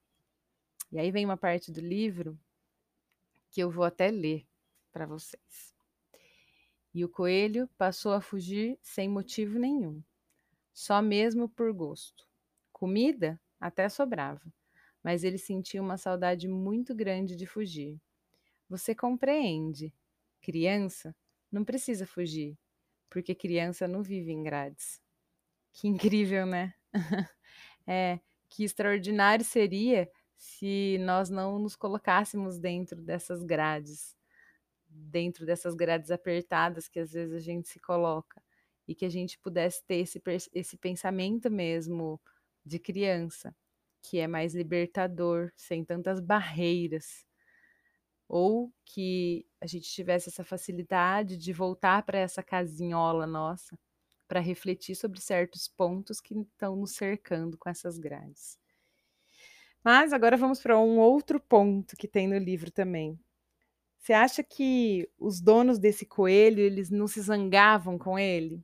E 0.92 1.00
aí 1.00 1.12
vem 1.12 1.26
uma 1.26 1.38
parte 1.38 1.72
do 1.72 1.82
livro 1.82 2.40
que 3.50 3.62
eu 3.62 3.70
vou 3.70 3.84
até 3.84 4.10
ler 4.10 4.48
para 4.92 5.06
vocês. 5.06 5.77
E 6.98 7.06
o 7.06 7.10
coelho 7.10 7.70
passou 7.78 8.12
a 8.12 8.20
fugir 8.20 8.80
sem 8.82 9.08
motivo 9.08 9.60
nenhum 9.60 10.02
só 10.74 11.00
mesmo 11.00 11.48
por 11.48 11.72
gosto. 11.72 12.28
Comida 12.72 13.40
até 13.60 13.88
sobrava, 13.88 14.42
mas 15.04 15.24
ele 15.24 15.38
sentia 15.38 15.80
uma 15.80 15.96
saudade 15.96 16.48
muito 16.48 16.96
grande 16.96 17.36
de 17.36 17.46
fugir. 17.46 18.02
Você 18.68 18.96
compreende? 18.96 19.94
Criança 20.42 21.16
não 21.52 21.64
precisa 21.64 22.08
fugir, 22.08 22.58
porque 23.12 23.36
criança 23.36 23.88
não 23.88 24.02
vive 24.02 24.32
em 24.32 24.42
grades. 24.42 25.00
Que 25.72 25.88
incrível, 25.88 26.48
né? 26.48 26.74
é, 27.86 28.20
que 28.50 28.64
extraordinário 28.64 29.46
seria 29.46 30.10
se 30.36 30.98
nós 31.02 31.30
não 31.30 31.60
nos 31.60 31.76
colocássemos 31.76 32.58
dentro 32.58 33.00
dessas 33.04 33.44
grades, 33.44 34.17
dentro 34.98 35.46
dessas 35.46 35.76
grades 35.76 36.12
apertadas 36.12 36.88
que 36.88 37.00
às 37.00 37.12
vezes 37.14 37.34
a 37.36 37.40
gente 37.40 37.68
se 37.70 37.80
coloca 37.80 38.42
e 38.88 38.96
que 38.96 39.06
a 39.06 39.10
gente 39.10 39.40
pudesse 39.40 39.84
ter 39.86 39.98
esse, 39.98 40.22
esse 40.54 40.78
pensamento 40.78 41.52
mesmo 41.52 42.22
de 42.66 42.80
criança, 42.80 43.56
que 44.02 44.20
é 44.20 44.28
mais 44.28 44.56
libertador, 44.56 45.52
sem 45.56 45.84
tantas 45.86 46.20
barreiras. 46.20 47.26
Ou 48.30 48.74
que 48.86 49.46
a 49.62 49.68
gente 49.68 49.90
tivesse 49.90 50.30
essa 50.30 50.44
facilidade 50.44 51.38
de 51.38 51.54
voltar 51.54 52.04
para 52.04 52.18
essa 52.20 52.44
casinhola 52.44 53.26
nossa, 53.28 53.78
para 54.28 54.40
refletir 54.42 54.96
sobre 54.96 55.20
certos 55.22 55.68
pontos 55.68 56.20
que 56.22 56.34
estão 56.36 56.76
nos 56.76 56.92
cercando 56.96 57.58
com 57.58 57.70
essas 57.70 57.98
grades. 57.98 58.58
Mas 59.84 60.14
agora 60.14 60.38
vamos 60.38 60.62
para 60.62 60.78
um 60.80 61.00
outro 61.00 61.40
ponto 61.40 61.96
que 61.98 62.08
tem 62.08 62.28
no 62.28 62.38
livro 62.38 62.70
também. 62.72 63.20
Você 64.00 64.14
acha 64.14 64.44
que 64.44 65.10
os 65.20 65.42
donos 65.42 65.80
desse 65.80 66.06
coelho, 66.06 66.60
eles 66.62 66.90
não 66.90 67.08
se 67.08 67.22
zangavam 67.22 67.98
com 67.98 68.18
ele? 68.18 68.64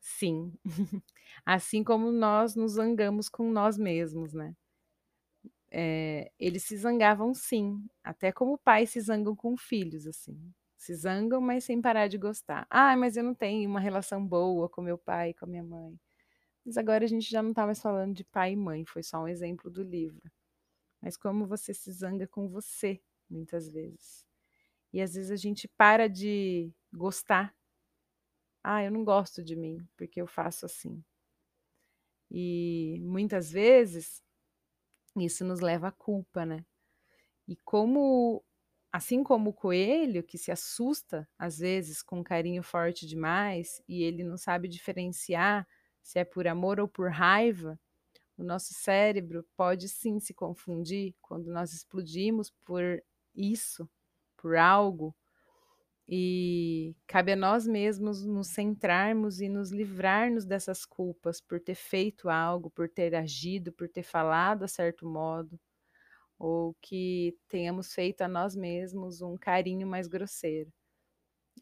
Sim. 0.00 0.52
Assim 1.46 1.84
como 1.84 2.12
nós 2.12 2.56
nos 2.56 2.72
zangamos 2.74 3.28
com 3.28 3.50
nós 3.52 3.78
mesmos, 3.78 4.34
né? 4.34 4.54
É, 5.70 6.30
eles 6.38 6.62
se 6.64 6.76
zangavam 6.76 7.34
sim, 7.34 7.84
até 8.02 8.30
como 8.32 8.58
pais 8.58 8.90
se 8.90 9.00
zangam 9.00 9.34
com 9.34 9.56
filhos, 9.56 10.06
assim. 10.06 10.38
Se 10.76 10.94
zangam, 10.94 11.40
mas 11.40 11.64
sem 11.64 11.80
parar 11.80 12.08
de 12.08 12.18
gostar. 12.18 12.66
Ah, 12.70 12.96
mas 12.96 13.16
eu 13.16 13.24
não 13.24 13.34
tenho 13.34 13.68
uma 13.70 13.80
relação 13.80 14.24
boa 14.26 14.68
com 14.68 14.82
meu 14.82 14.98
pai 14.98 15.34
com 15.34 15.46
a 15.46 15.48
minha 15.48 15.62
mãe. 15.64 15.98
Mas 16.64 16.76
agora 16.78 17.04
a 17.04 17.08
gente 17.08 17.30
já 17.30 17.42
não 17.42 17.50
está 17.50 17.66
mais 17.66 17.80
falando 17.82 18.14
de 18.14 18.24
pai 18.24 18.52
e 18.52 18.56
mãe, 18.56 18.84
foi 18.86 19.02
só 19.02 19.20
um 19.22 19.28
exemplo 19.28 19.70
do 19.70 19.82
livro. 19.82 20.22
Mas 21.02 21.16
como 21.16 21.46
você 21.46 21.74
se 21.74 21.92
zanga 21.92 22.26
com 22.28 22.48
você, 22.48 23.00
muitas 23.30 23.70
vezes. 23.72 24.24
E 24.94 25.02
às 25.02 25.14
vezes 25.14 25.30
a 25.32 25.36
gente 25.36 25.68
para 25.68 26.08
de 26.08 26.72
gostar 26.94 27.54
ah, 28.64 28.82
eu 28.82 28.90
não 28.90 29.04
gosto 29.04 29.44
de 29.44 29.54
mim 29.54 29.86
porque 29.96 30.20
eu 30.20 30.26
faço 30.26 30.64
assim. 30.64 31.04
E 32.30 32.98
muitas 33.02 33.50
vezes 33.52 34.22
isso 35.16 35.44
nos 35.44 35.60
leva 35.60 35.88
à 35.88 35.92
culpa, 35.92 36.46
né? 36.46 36.64
E 37.48 37.56
como, 37.64 38.44
assim 38.92 39.22
como 39.24 39.50
o 39.50 39.54
coelho 39.54 40.22
que 40.24 40.38
se 40.38 40.50
assusta 40.50 41.28
às 41.38 41.58
vezes 41.58 42.02
com 42.02 42.20
um 42.20 42.24
carinho 42.24 42.62
forte 42.62 43.06
demais 43.06 43.82
e 43.88 44.02
ele 44.02 44.24
não 44.24 44.38
sabe 44.38 44.68
diferenciar 44.68 45.66
se 46.02 46.18
é 46.18 46.24
por 46.24 46.46
amor 46.48 46.80
ou 46.80 46.88
por 46.88 47.10
raiva, 47.10 47.78
o 48.38 48.44
nosso 48.44 48.74
cérebro 48.74 49.46
pode 49.56 49.88
sim 49.88 50.20
se 50.20 50.34
confundir 50.34 51.14
quando 51.22 51.46
nós 51.52 51.72
explodimos 51.74 52.50
por 52.64 53.02
isso, 53.34 53.88
por 54.44 54.56
algo 54.56 55.16
e 56.06 56.94
cabe 57.06 57.32
a 57.32 57.36
nós 57.36 57.66
mesmos 57.66 58.26
nos 58.26 58.48
centrarmos 58.48 59.40
e 59.40 59.48
nos 59.48 59.70
livrarmos 59.72 60.44
dessas 60.44 60.84
culpas 60.84 61.40
por 61.40 61.58
ter 61.58 61.74
feito 61.74 62.28
algo, 62.28 62.68
por 62.68 62.86
ter 62.86 63.14
agido, 63.14 63.72
por 63.72 63.88
ter 63.88 64.02
falado 64.02 64.62
a 64.62 64.68
certo 64.68 65.06
modo, 65.08 65.58
ou 66.38 66.76
que 66.82 67.34
tenhamos 67.48 67.94
feito 67.94 68.20
a 68.20 68.28
nós 68.28 68.54
mesmos 68.54 69.22
um 69.22 69.34
carinho 69.38 69.86
mais 69.86 70.08
grosseiro. 70.08 70.70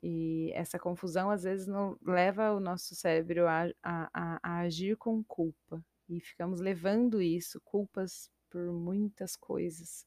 E 0.02 0.50
essa 0.54 0.76
confusão 0.76 1.30
às 1.30 1.44
vezes 1.44 1.68
não 1.68 1.96
leva 2.04 2.52
o 2.52 2.58
nosso 2.58 2.96
cérebro 2.96 3.46
a, 3.46 3.68
a, 3.80 4.40
a 4.42 4.58
agir 4.62 4.96
com 4.96 5.22
culpa. 5.22 5.80
E 6.08 6.20
ficamos 6.20 6.60
levando 6.60 7.22
isso, 7.22 7.60
culpas 7.60 8.28
por 8.50 8.72
muitas 8.72 9.36
coisas, 9.36 10.04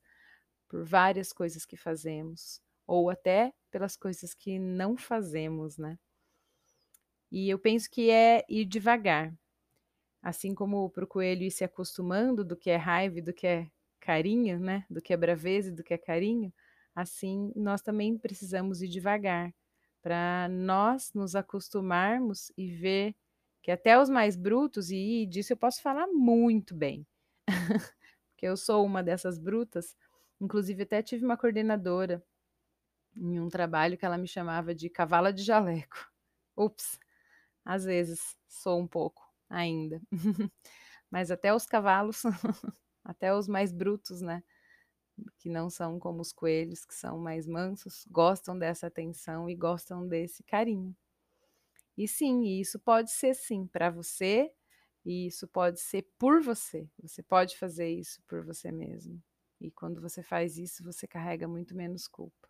por 0.68 0.84
várias 0.84 1.32
coisas 1.32 1.66
que 1.66 1.78
fazemos 1.78 2.65
ou 2.88 3.10
até 3.10 3.54
pelas 3.72 3.96
coisas 3.98 4.34
que 4.34 4.60
não 4.60 4.98
fazemos, 4.98 5.78
né? 5.78 5.98
E 7.32 7.50
eu 7.50 7.60
penso 7.60 7.90
que 7.90 8.10
é 8.10 8.46
ir 8.48 8.66
devagar. 8.66 9.34
Assim 10.22 10.56
como 10.56 10.90
para 10.90 11.04
o 11.04 11.08
coelho 11.08 11.44
ir 11.44 11.52
se 11.52 11.64
acostumando 11.64 12.44
do 12.44 12.56
que 12.56 12.70
é 12.70 12.78
raiva 12.78 13.20
e 13.20 13.22
do 13.22 13.34
que 13.34 13.48
é 13.48 13.68
carinho, 14.00 14.60
né? 14.60 14.86
Do 14.90 15.02
que 15.02 15.14
é 15.14 15.18
braveza 15.18 15.70
e 15.70 15.72
do 15.72 15.84
que 15.84 15.94
é 15.94 15.98
carinho, 15.98 16.54
assim 16.96 17.52
nós 17.56 17.82
também 17.82 18.18
precisamos 18.18 18.82
ir 18.82 18.88
devagar 18.88 19.54
para 20.02 20.48
nós 20.50 21.12
nos 21.14 21.36
acostumarmos 21.36 22.52
e 22.56 22.70
ver 22.72 23.16
que 23.62 23.72
até 23.72 24.00
os 24.00 24.08
mais 24.08 24.36
brutos, 24.36 24.92
e 24.92 25.26
disso 25.26 25.52
eu 25.54 25.58
posso 25.58 25.82
falar 25.82 26.06
muito 26.08 26.76
bem, 26.76 27.06
porque 28.30 28.46
eu 28.46 28.56
sou 28.56 28.86
uma 28.86 29.02
dessas 29.02 29.40
brutas, 29.40 29.98
inclusive 30.40 30.84
até 30.84 31.02
tive 31.02 31.26
uma 31.26 31.36
coordenadora 31.36 32.24
em 33.18 33.40
um 33.40 33.50
trabalho 33.50 33.98
que 33.98 34.06
ela 34.06 34.18
me 34.18 34.28
chamava 34.28 34.74
de 34.76 34.90
cavala 34.90 35.32
de 35.34 35.44
jaleco. 35.44 35.98
Ups, 36.58 37.00
às 37.66 37.86
vezes 37.86 38.38
sou 38.50 38.80
um 38.82 38.88
pouco 38.88 39.24
ainda. 39.50 40.02
Mas 41.12 41.32
até 41.32 41.54
os 41.54 41.66
cavalos, 41.66 42.24
até 43.06 43.34
os 43.36 43.48
mais 43.48 43.72
brutos, 43.74 44.22
né? 44.22 44.44
Que 45.40 45.50
não 45.50 45.70
são 45.70 46.00
como 46.00 46.22
os 46.22 46.34
coelhos, 46.34 46.86
que 46.86 46.96
são 46.96 47.18
mais 47.20 47.48
mansos, 47.48 48.06
gostam 48.12 48.58
dessa 48.58 48.88
atenção 48.88 49.50
e 49.50 49.56
gostam 49.56 50.08
desse 50.08 50.44
carinho. 50.44 50.96
E 51.98 52.08
sim, 52.08 52.44
isso 52.60 52.80
pode 52.80 53.12
ser 53.12 53.34
sim 53.36 53.68
para 53.68 53.90
você, 53.90 54.52
e 55.06 55.28
isso 55.28 55.48
pode 55.48 55.80
ser 55.80 56.04
por 56.18 56.42
você. 56.42 56.90
Você 57.02 57.22
pode 57.24 57.58
fazer 57.58 57.90
isso 57.90 58.22
por 58.28 58.44
você 58.46 58.72
mesmo. 58.72 59.22
e 59.62 59.72
quando 59.72 60.02
você 60.02 60.22
faz 60.22 60.58
isso, 60.58 60.84
você 60.84 61.08
carrega 61.08 61.48
muito 61.48 61.76
menos 61.76 62.08
culpa. 62.08 62.50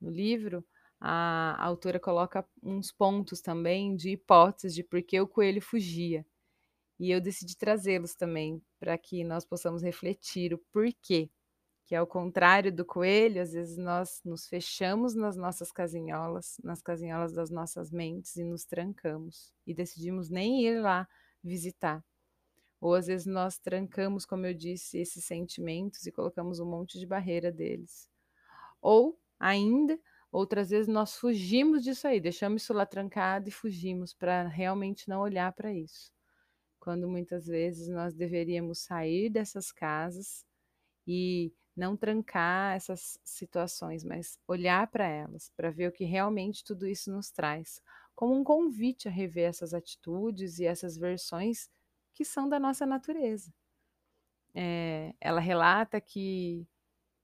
No 0.00 0.10
livro, 0.10 0.64
a 1.00 1.62
autora 1.64 2.00
coloca 2.00 2.46
uns 2.62 2.90
pontos 2.92 3.40
também 3.40 3.94
de 3.96 4.10
hipóteses 4.10 4.74
de 4.74 4.82
por 4.82 5.02
que 5.02 5.20
o 5.20 5.28
coelho 5.28 5.60
fugia. 5.60 6.24
E 6.98 7.10
eu 7.10 7.20
decidi 7.20 7.56
trazê-los 7.56 8.14
também 8.14 8.62
para 8.80 8.96
que 8.96 9.22
nós 9.24 9.44
possamos 9.44 9.82
refletir 9.82 10.54
o 10.54 10.58
porquê. 10.72 11.30
Que 11.84 11.94
ao 11.94 12.06
contrário 12.06 12.72
do 12.72 12.84
coelho, 12.84 13.40
às 13.40 13.52
vezes 13.52 13.76
nós 13.78 14.20
nos 14.24 14.48
fechamos 14.48 15.14
nas 15.14 15.36
nossas 15.36 15.70
casinholas, 15.70 16.56
nas 16.64 16.82
casinholas 16.82 17.32
das 17.32 17.50
nossas 17.50 17.92
mentes 17.92 18.36
e 18.36 18.44
nos 18.44 18.64
trancamos 18.64 19.52
e 19.66 19.74
decidimos 19.74 20.28
nem 20.28 20.64
ir 20.66 20.80
lá 20.80 21.06
visitar. 21.44 22.04
Ou 22.80 22.94
às 22.94 23.06
vezes 23.06 23.26
nós 23.26 23.58
trancamos, 23.58 24.26
como 24.26 24.46
eu 24.46 24.54
disse, 24.54 24.98
esses 24.98 25.24
sentimentos 25.24 26.06
e 26.06 26.12
colocamos 26.12 26.60
um 26.60 26.66
monte 26.66 26.98
de 26.98 27.06
barreira 27.06 27.52
deles. 27.52 28.08
Ou 28.80 29.18
ainda, 29.38 29.98
outras 30.32 30.70
vezes 30.70 30.88
nós 30.88 31.16
fugimos 31.16 31.82
disso 31.84 32.06
aí, 32.06 32.20
deixamos 32.20 32.62
isso 32.62 32.72
lá 32.72 32.86
trancado 32.86 33.48
e 33.48 33.52
fugimos 33.52 34.12
para 34.14 34.48
realmente 34.48 35.08
não 35.08 35.20
olhar 35.20 35.52
para 35.52 35.72
isso. 35.72 36.12
Quando 36.80 37.08
muitas 37.08 37.46
vezes 37.46 37.88
nós 37.88 38.14
deveríamos 38.14 38.80
sair 38.80 39.30
dessas 39.30 39.72
casas 39.72 40.46
e 41.06 41.52
não 41.76 41.96
trancar 41.96 42.74
essas 42.76 43.20
situações, 43.24 44.02
mas 44.04 44.38
olhar 44.48 44.86
para 44.88 45.06
elas, 45.06 45.50
para 45.56 45.70
ver 45.70 45.88
o 45.88 45.92
que 45.92 46.04
realmente 46.04 46.64
tudo 46.64 46.86
isso 46.86 47.10
nos 47.12 47.30
traz, 47.30 47.82
como 48.14 48.34
um 48.34 48.42
convite 48.42 49.08
a 49.08 49.10
rever 49.10 49.48
essas 49.48 49.74
atitudes 49.74 50.58
e 50.58 50.64
essas 50.64 50.96
versões 50.96 51.68
que 52.14 52.24
são 52.24 52.48
da 52.48 52.58
nossa 52.58 52.86
natureza. 52.86 53.52
É, 54.54 55.14
ela 55.20 55.38
relata 55.40 56.00
que 56.00 56.66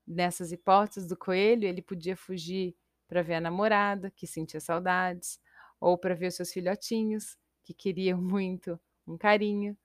nessas 0.06 0.52
hipóteses 0.52 1.08
do 1.08 1.16
coelho 1.16 1.66
ele 1.66 1.82
podia 1.82 2.16
fugir 2.16 2.76
para 3.08 3.22
ver 3.22 3.34
a 3.34 3.40
namorada, 3.40 4.10
que 4.10 4.26
sentia 4.26 4.60
saudades, 4.60 5.40
ou 5.80 5.98
para 5.98 6.14
ver 6.14 6.28
os 6.28 6.34
seus 6.36 6.52
filhotinhos, 6.52 7.36
que 7.62 7.74
queriam 7.74 8.20
muito 8.22 8.80
um 9.06 9.18
carinho, 9.18 9.76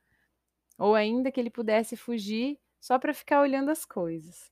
ou 0.78 0.96
ainda 0.96 1.32
que 1.32 1.40
ele 1.40 1.50
pudesse 1.50 1.96
fugir 1.98 2.60
só 2.80 3.00
para 3.00 3.14
ficar 3.14 3.42
olhando 3.42 3.72
as 3.72 3.86
coisas. 3.86 4.52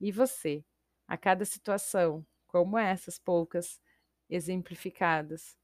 E 0.00 0.12
você, 0.12 0.64
a 1.08 1.16
cada 1.16 1.44
situação, 1.44 2.26
como 2.46 2.78
essas 2.78 3.18
poucas 3.18 3.80
exemplificadas, 4.28 5.56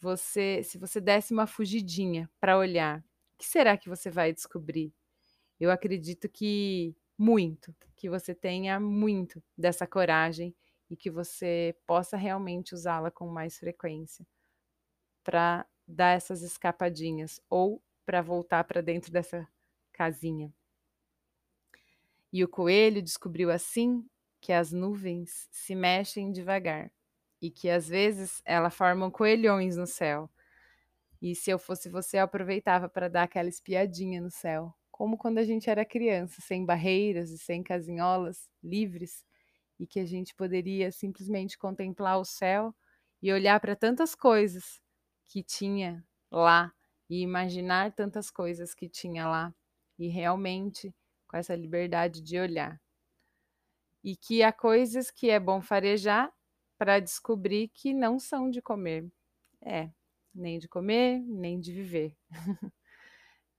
você, 0.00 0.62
se 0.64 0.78
você 0.78 1.00
desse 1.00 1.32
uma 1.34 1.46
fugidinha 1.46 2.30
para 2.40 2.58
olhar 2.58 3.04
que 3.38 3.46
será 3.46 3.76
que 3.78 3.88
você 3.88 4.10
vai 4.10 4.32
descobrir? 4.32 4.92
Eu 5.60 5.70
acredito 5.70 6.28
que 6.28 6.96
muito, 7.18 7.74
que 7.96 8.08
você 8.08 8.34
tenha 8.34 8.78
muito 8.78 9.42
dessa 9.56 9.86
coragem 9.86 10.54
e 10.88 10.96
que 10.96 11.10
você 11.10 11.76
possa 11.86 12.16
realmente 12.16 12.74
usá-la 12.74 13.10
com 13.10 13.26
mais 13.28 13.58
frequência 13.58 14.26
para 15.24 15.66
dar 15.86 16.16
essas 16.16 16.42
escapadinhas 16.42 17.40
ou 17.50 17.82
para 18.06 18.22
voltar 18.22 18.64
para 18.64 18.80
dentro 18.80 19.12
dessa 19.12 19.46
casinha. 19.92 20.52
E 22.32 22.44
o 22.44 22.48
coelho 22.48 23.02
descobriu 23.02 23.50
assim 23.50 24.08
que 24.40 24.52
as 24.52 24.72
nuvens 24.72 25.48
se 25.50 25.74
mexem 25.74 26.30
devagar 26.30 26.92
e 27.40 27.50
que 27.50 27.68
às 27.68 27.88
vezes 27.88 28.40
elas 28.44 28.74
formam 28.74 29.10
coelhões 29.10 29.76
no 29.76 29.86
céu 29.86 30.30
e 31.20 31.34
se 31.34 31.50
eu 31.50 31.58
fosse 31.58 31.88
você, 31.88 32.18
eu 32.18 32.22
aproveitava 32.22 32.88
para 32.88 33.08
dar 33.08 33.24
aquela 33.24 33.48
espiadinha 33.48 34.20
no 34.20 34.30
céu, 34.30 34.72
como 34.98 35.16
quando 35.16 35.38
a 35.38 35.44
gente 35.44 35.70
era 35.70 35.84
criança, 35.84 36.40
sem 36.42 36.66
barreiras 36.66 37.30
e 37.30 37.38
sem 37.38 37.62
casinholas, 37.62 38.50
livres, 38.60 39.24
e 39.78 39.86
que 39.86 40.00
a 40.00 40.04
gente 40.04 40.34
poderia 40.34 40.90
simplesmente 40.90 41.56
contemplar 41.56 42.18
o 42.18 42.24
céu 42.24 42.74
e 43.22 43.32
olhar 43.32 43.60
para 43.60 43.76
tantas 43.76 44.16
coisas 44.16 44.82
que 45.26 45.40
tinha 45.44 46.04
lá 46.32 46.74
e 47.08 47.20
imaginar 47.22 47.92
tantas 47.94 48.28
coisas 48.28 48.74
que 48.74 48.88
tinha 48.88 49.28
lá 49.28 49.54
e 49.96 50.08
realmente 50.08 50.92
com 51.28 51.36
essa 51.36 51.54
liberdade 51.54 52.20
de 52.20 52.36
olhar. 52.40 52.80
E 54.02 54.16
que 54.16 54.42
há 54.42 54.52
coisas 54.52 55.12
que 55.12 55.30
é 55.30 55.38
bom 55.38 55.62
farejar 55.62 56.32
para 56.76 56.98
descobrir 56.98 57.68
que 57.68 57.94
não 57.94 58.18
são 58.18 58.50
de 58.50 58.60
comer. 58.60 59.08
É, 59.62 59.90
nem 60.34 60.58
de 60.58 60.68
comer, 60.68 61.20
nem 61.20 61.60
de 61.60 61.72
viver. 61.72 62.16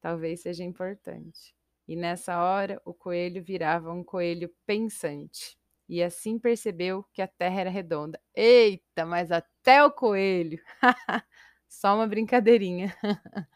Talvez 0.01 0.41
seja 0.41 0.63
importante. 0.63 1.53
E 1.87 1.95
nessa 1.95 2.41
hora 2.41 2.81
o 2.85 2.93
coelho 2.93 3.43
virava 3.43 3.91
um 3.91 4.03
coelho 4.03 4.53
pensante. 4.65 5.57
E 5.87 6.03
assim 6.03 6.37
percebeu 6.37 7.03
que 7.11 7.21
a 7.21 7.27
terra 7.27 7.61
era 7.61 7.69
redonda. 7.69 8.19
Eita, 8.35 9.05
mas 9.05 9.31
até 9.31 9.83
o 9.83 9.91
coelho! 9.91 10.61
Só 11.67 11.95
uma 11.95 12.07
brincadeirinha. 12.07 12.95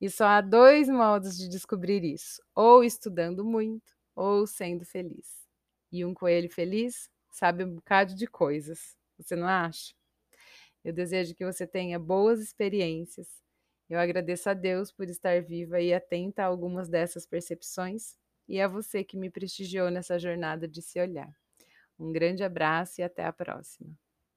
e 0.00 0.08
só 0.08 0.24
há 0.24 0.40
dois 0.40 0.88
modos 0.88 1.36
de 1.36 1.46
descobrir 1.48 2.02
isso: 2.02 2.42
ou 2.54 2.82
estudando 2.82 3.44
muito, 3.44 3.92
ou 4.16 4.46
sendo 4.46 4.84
feliz. 4.84 5.46
E 5.92 6.04
um 6.04 6.14
coelho 6.14 6.50
feliz 6.50 7.10
sabe 7.30 7.64
um 7.64 7.74
bocado 7.76 8.14
de 8.14 8.26
coisas. 8.26 8.96
Você 9.18 9.36
não 9.36 9.46
acha? 9.46 9.94
Eu 10.84 10.92
desejo 10.92 11.34
que 11.34 11.44
você 11.44 11.66
tenha 11.66 11.98
boas 11.98 12.40
experiências. 12.40 13.28
Eu 13.88 13.98
agradeço 13.98 14.50
a 14.50 14.54
Deus 14.54 14.92
por 14.92 15.08
estar 15.08 15.42
viva 15.42 15.80
e 15.80 15.94
atenta 15.94 16.42
a 16.42 16.46
algumas 16.46 16.88
dessas 16.88 17.26
percepções 17.26 18.16
e 18.46 18.60
a 18.60 18.68
você 18.68 19.02
que 19.02 19.16
me 19.16 19.30
prestigiou 19.30 19.90
nessa 19.90 20.18
jornada 20.18 20.68
de 20.68 20.82
se 20.82 21.00
olhar. 21.00 21.32
Um 21.98 22.12
grande 22.12 22.44
abraço 22.44 23.00
e 23.00 23.04
até 23.04 23.24
a 23.24 23.32
próxima. 23.32 23.96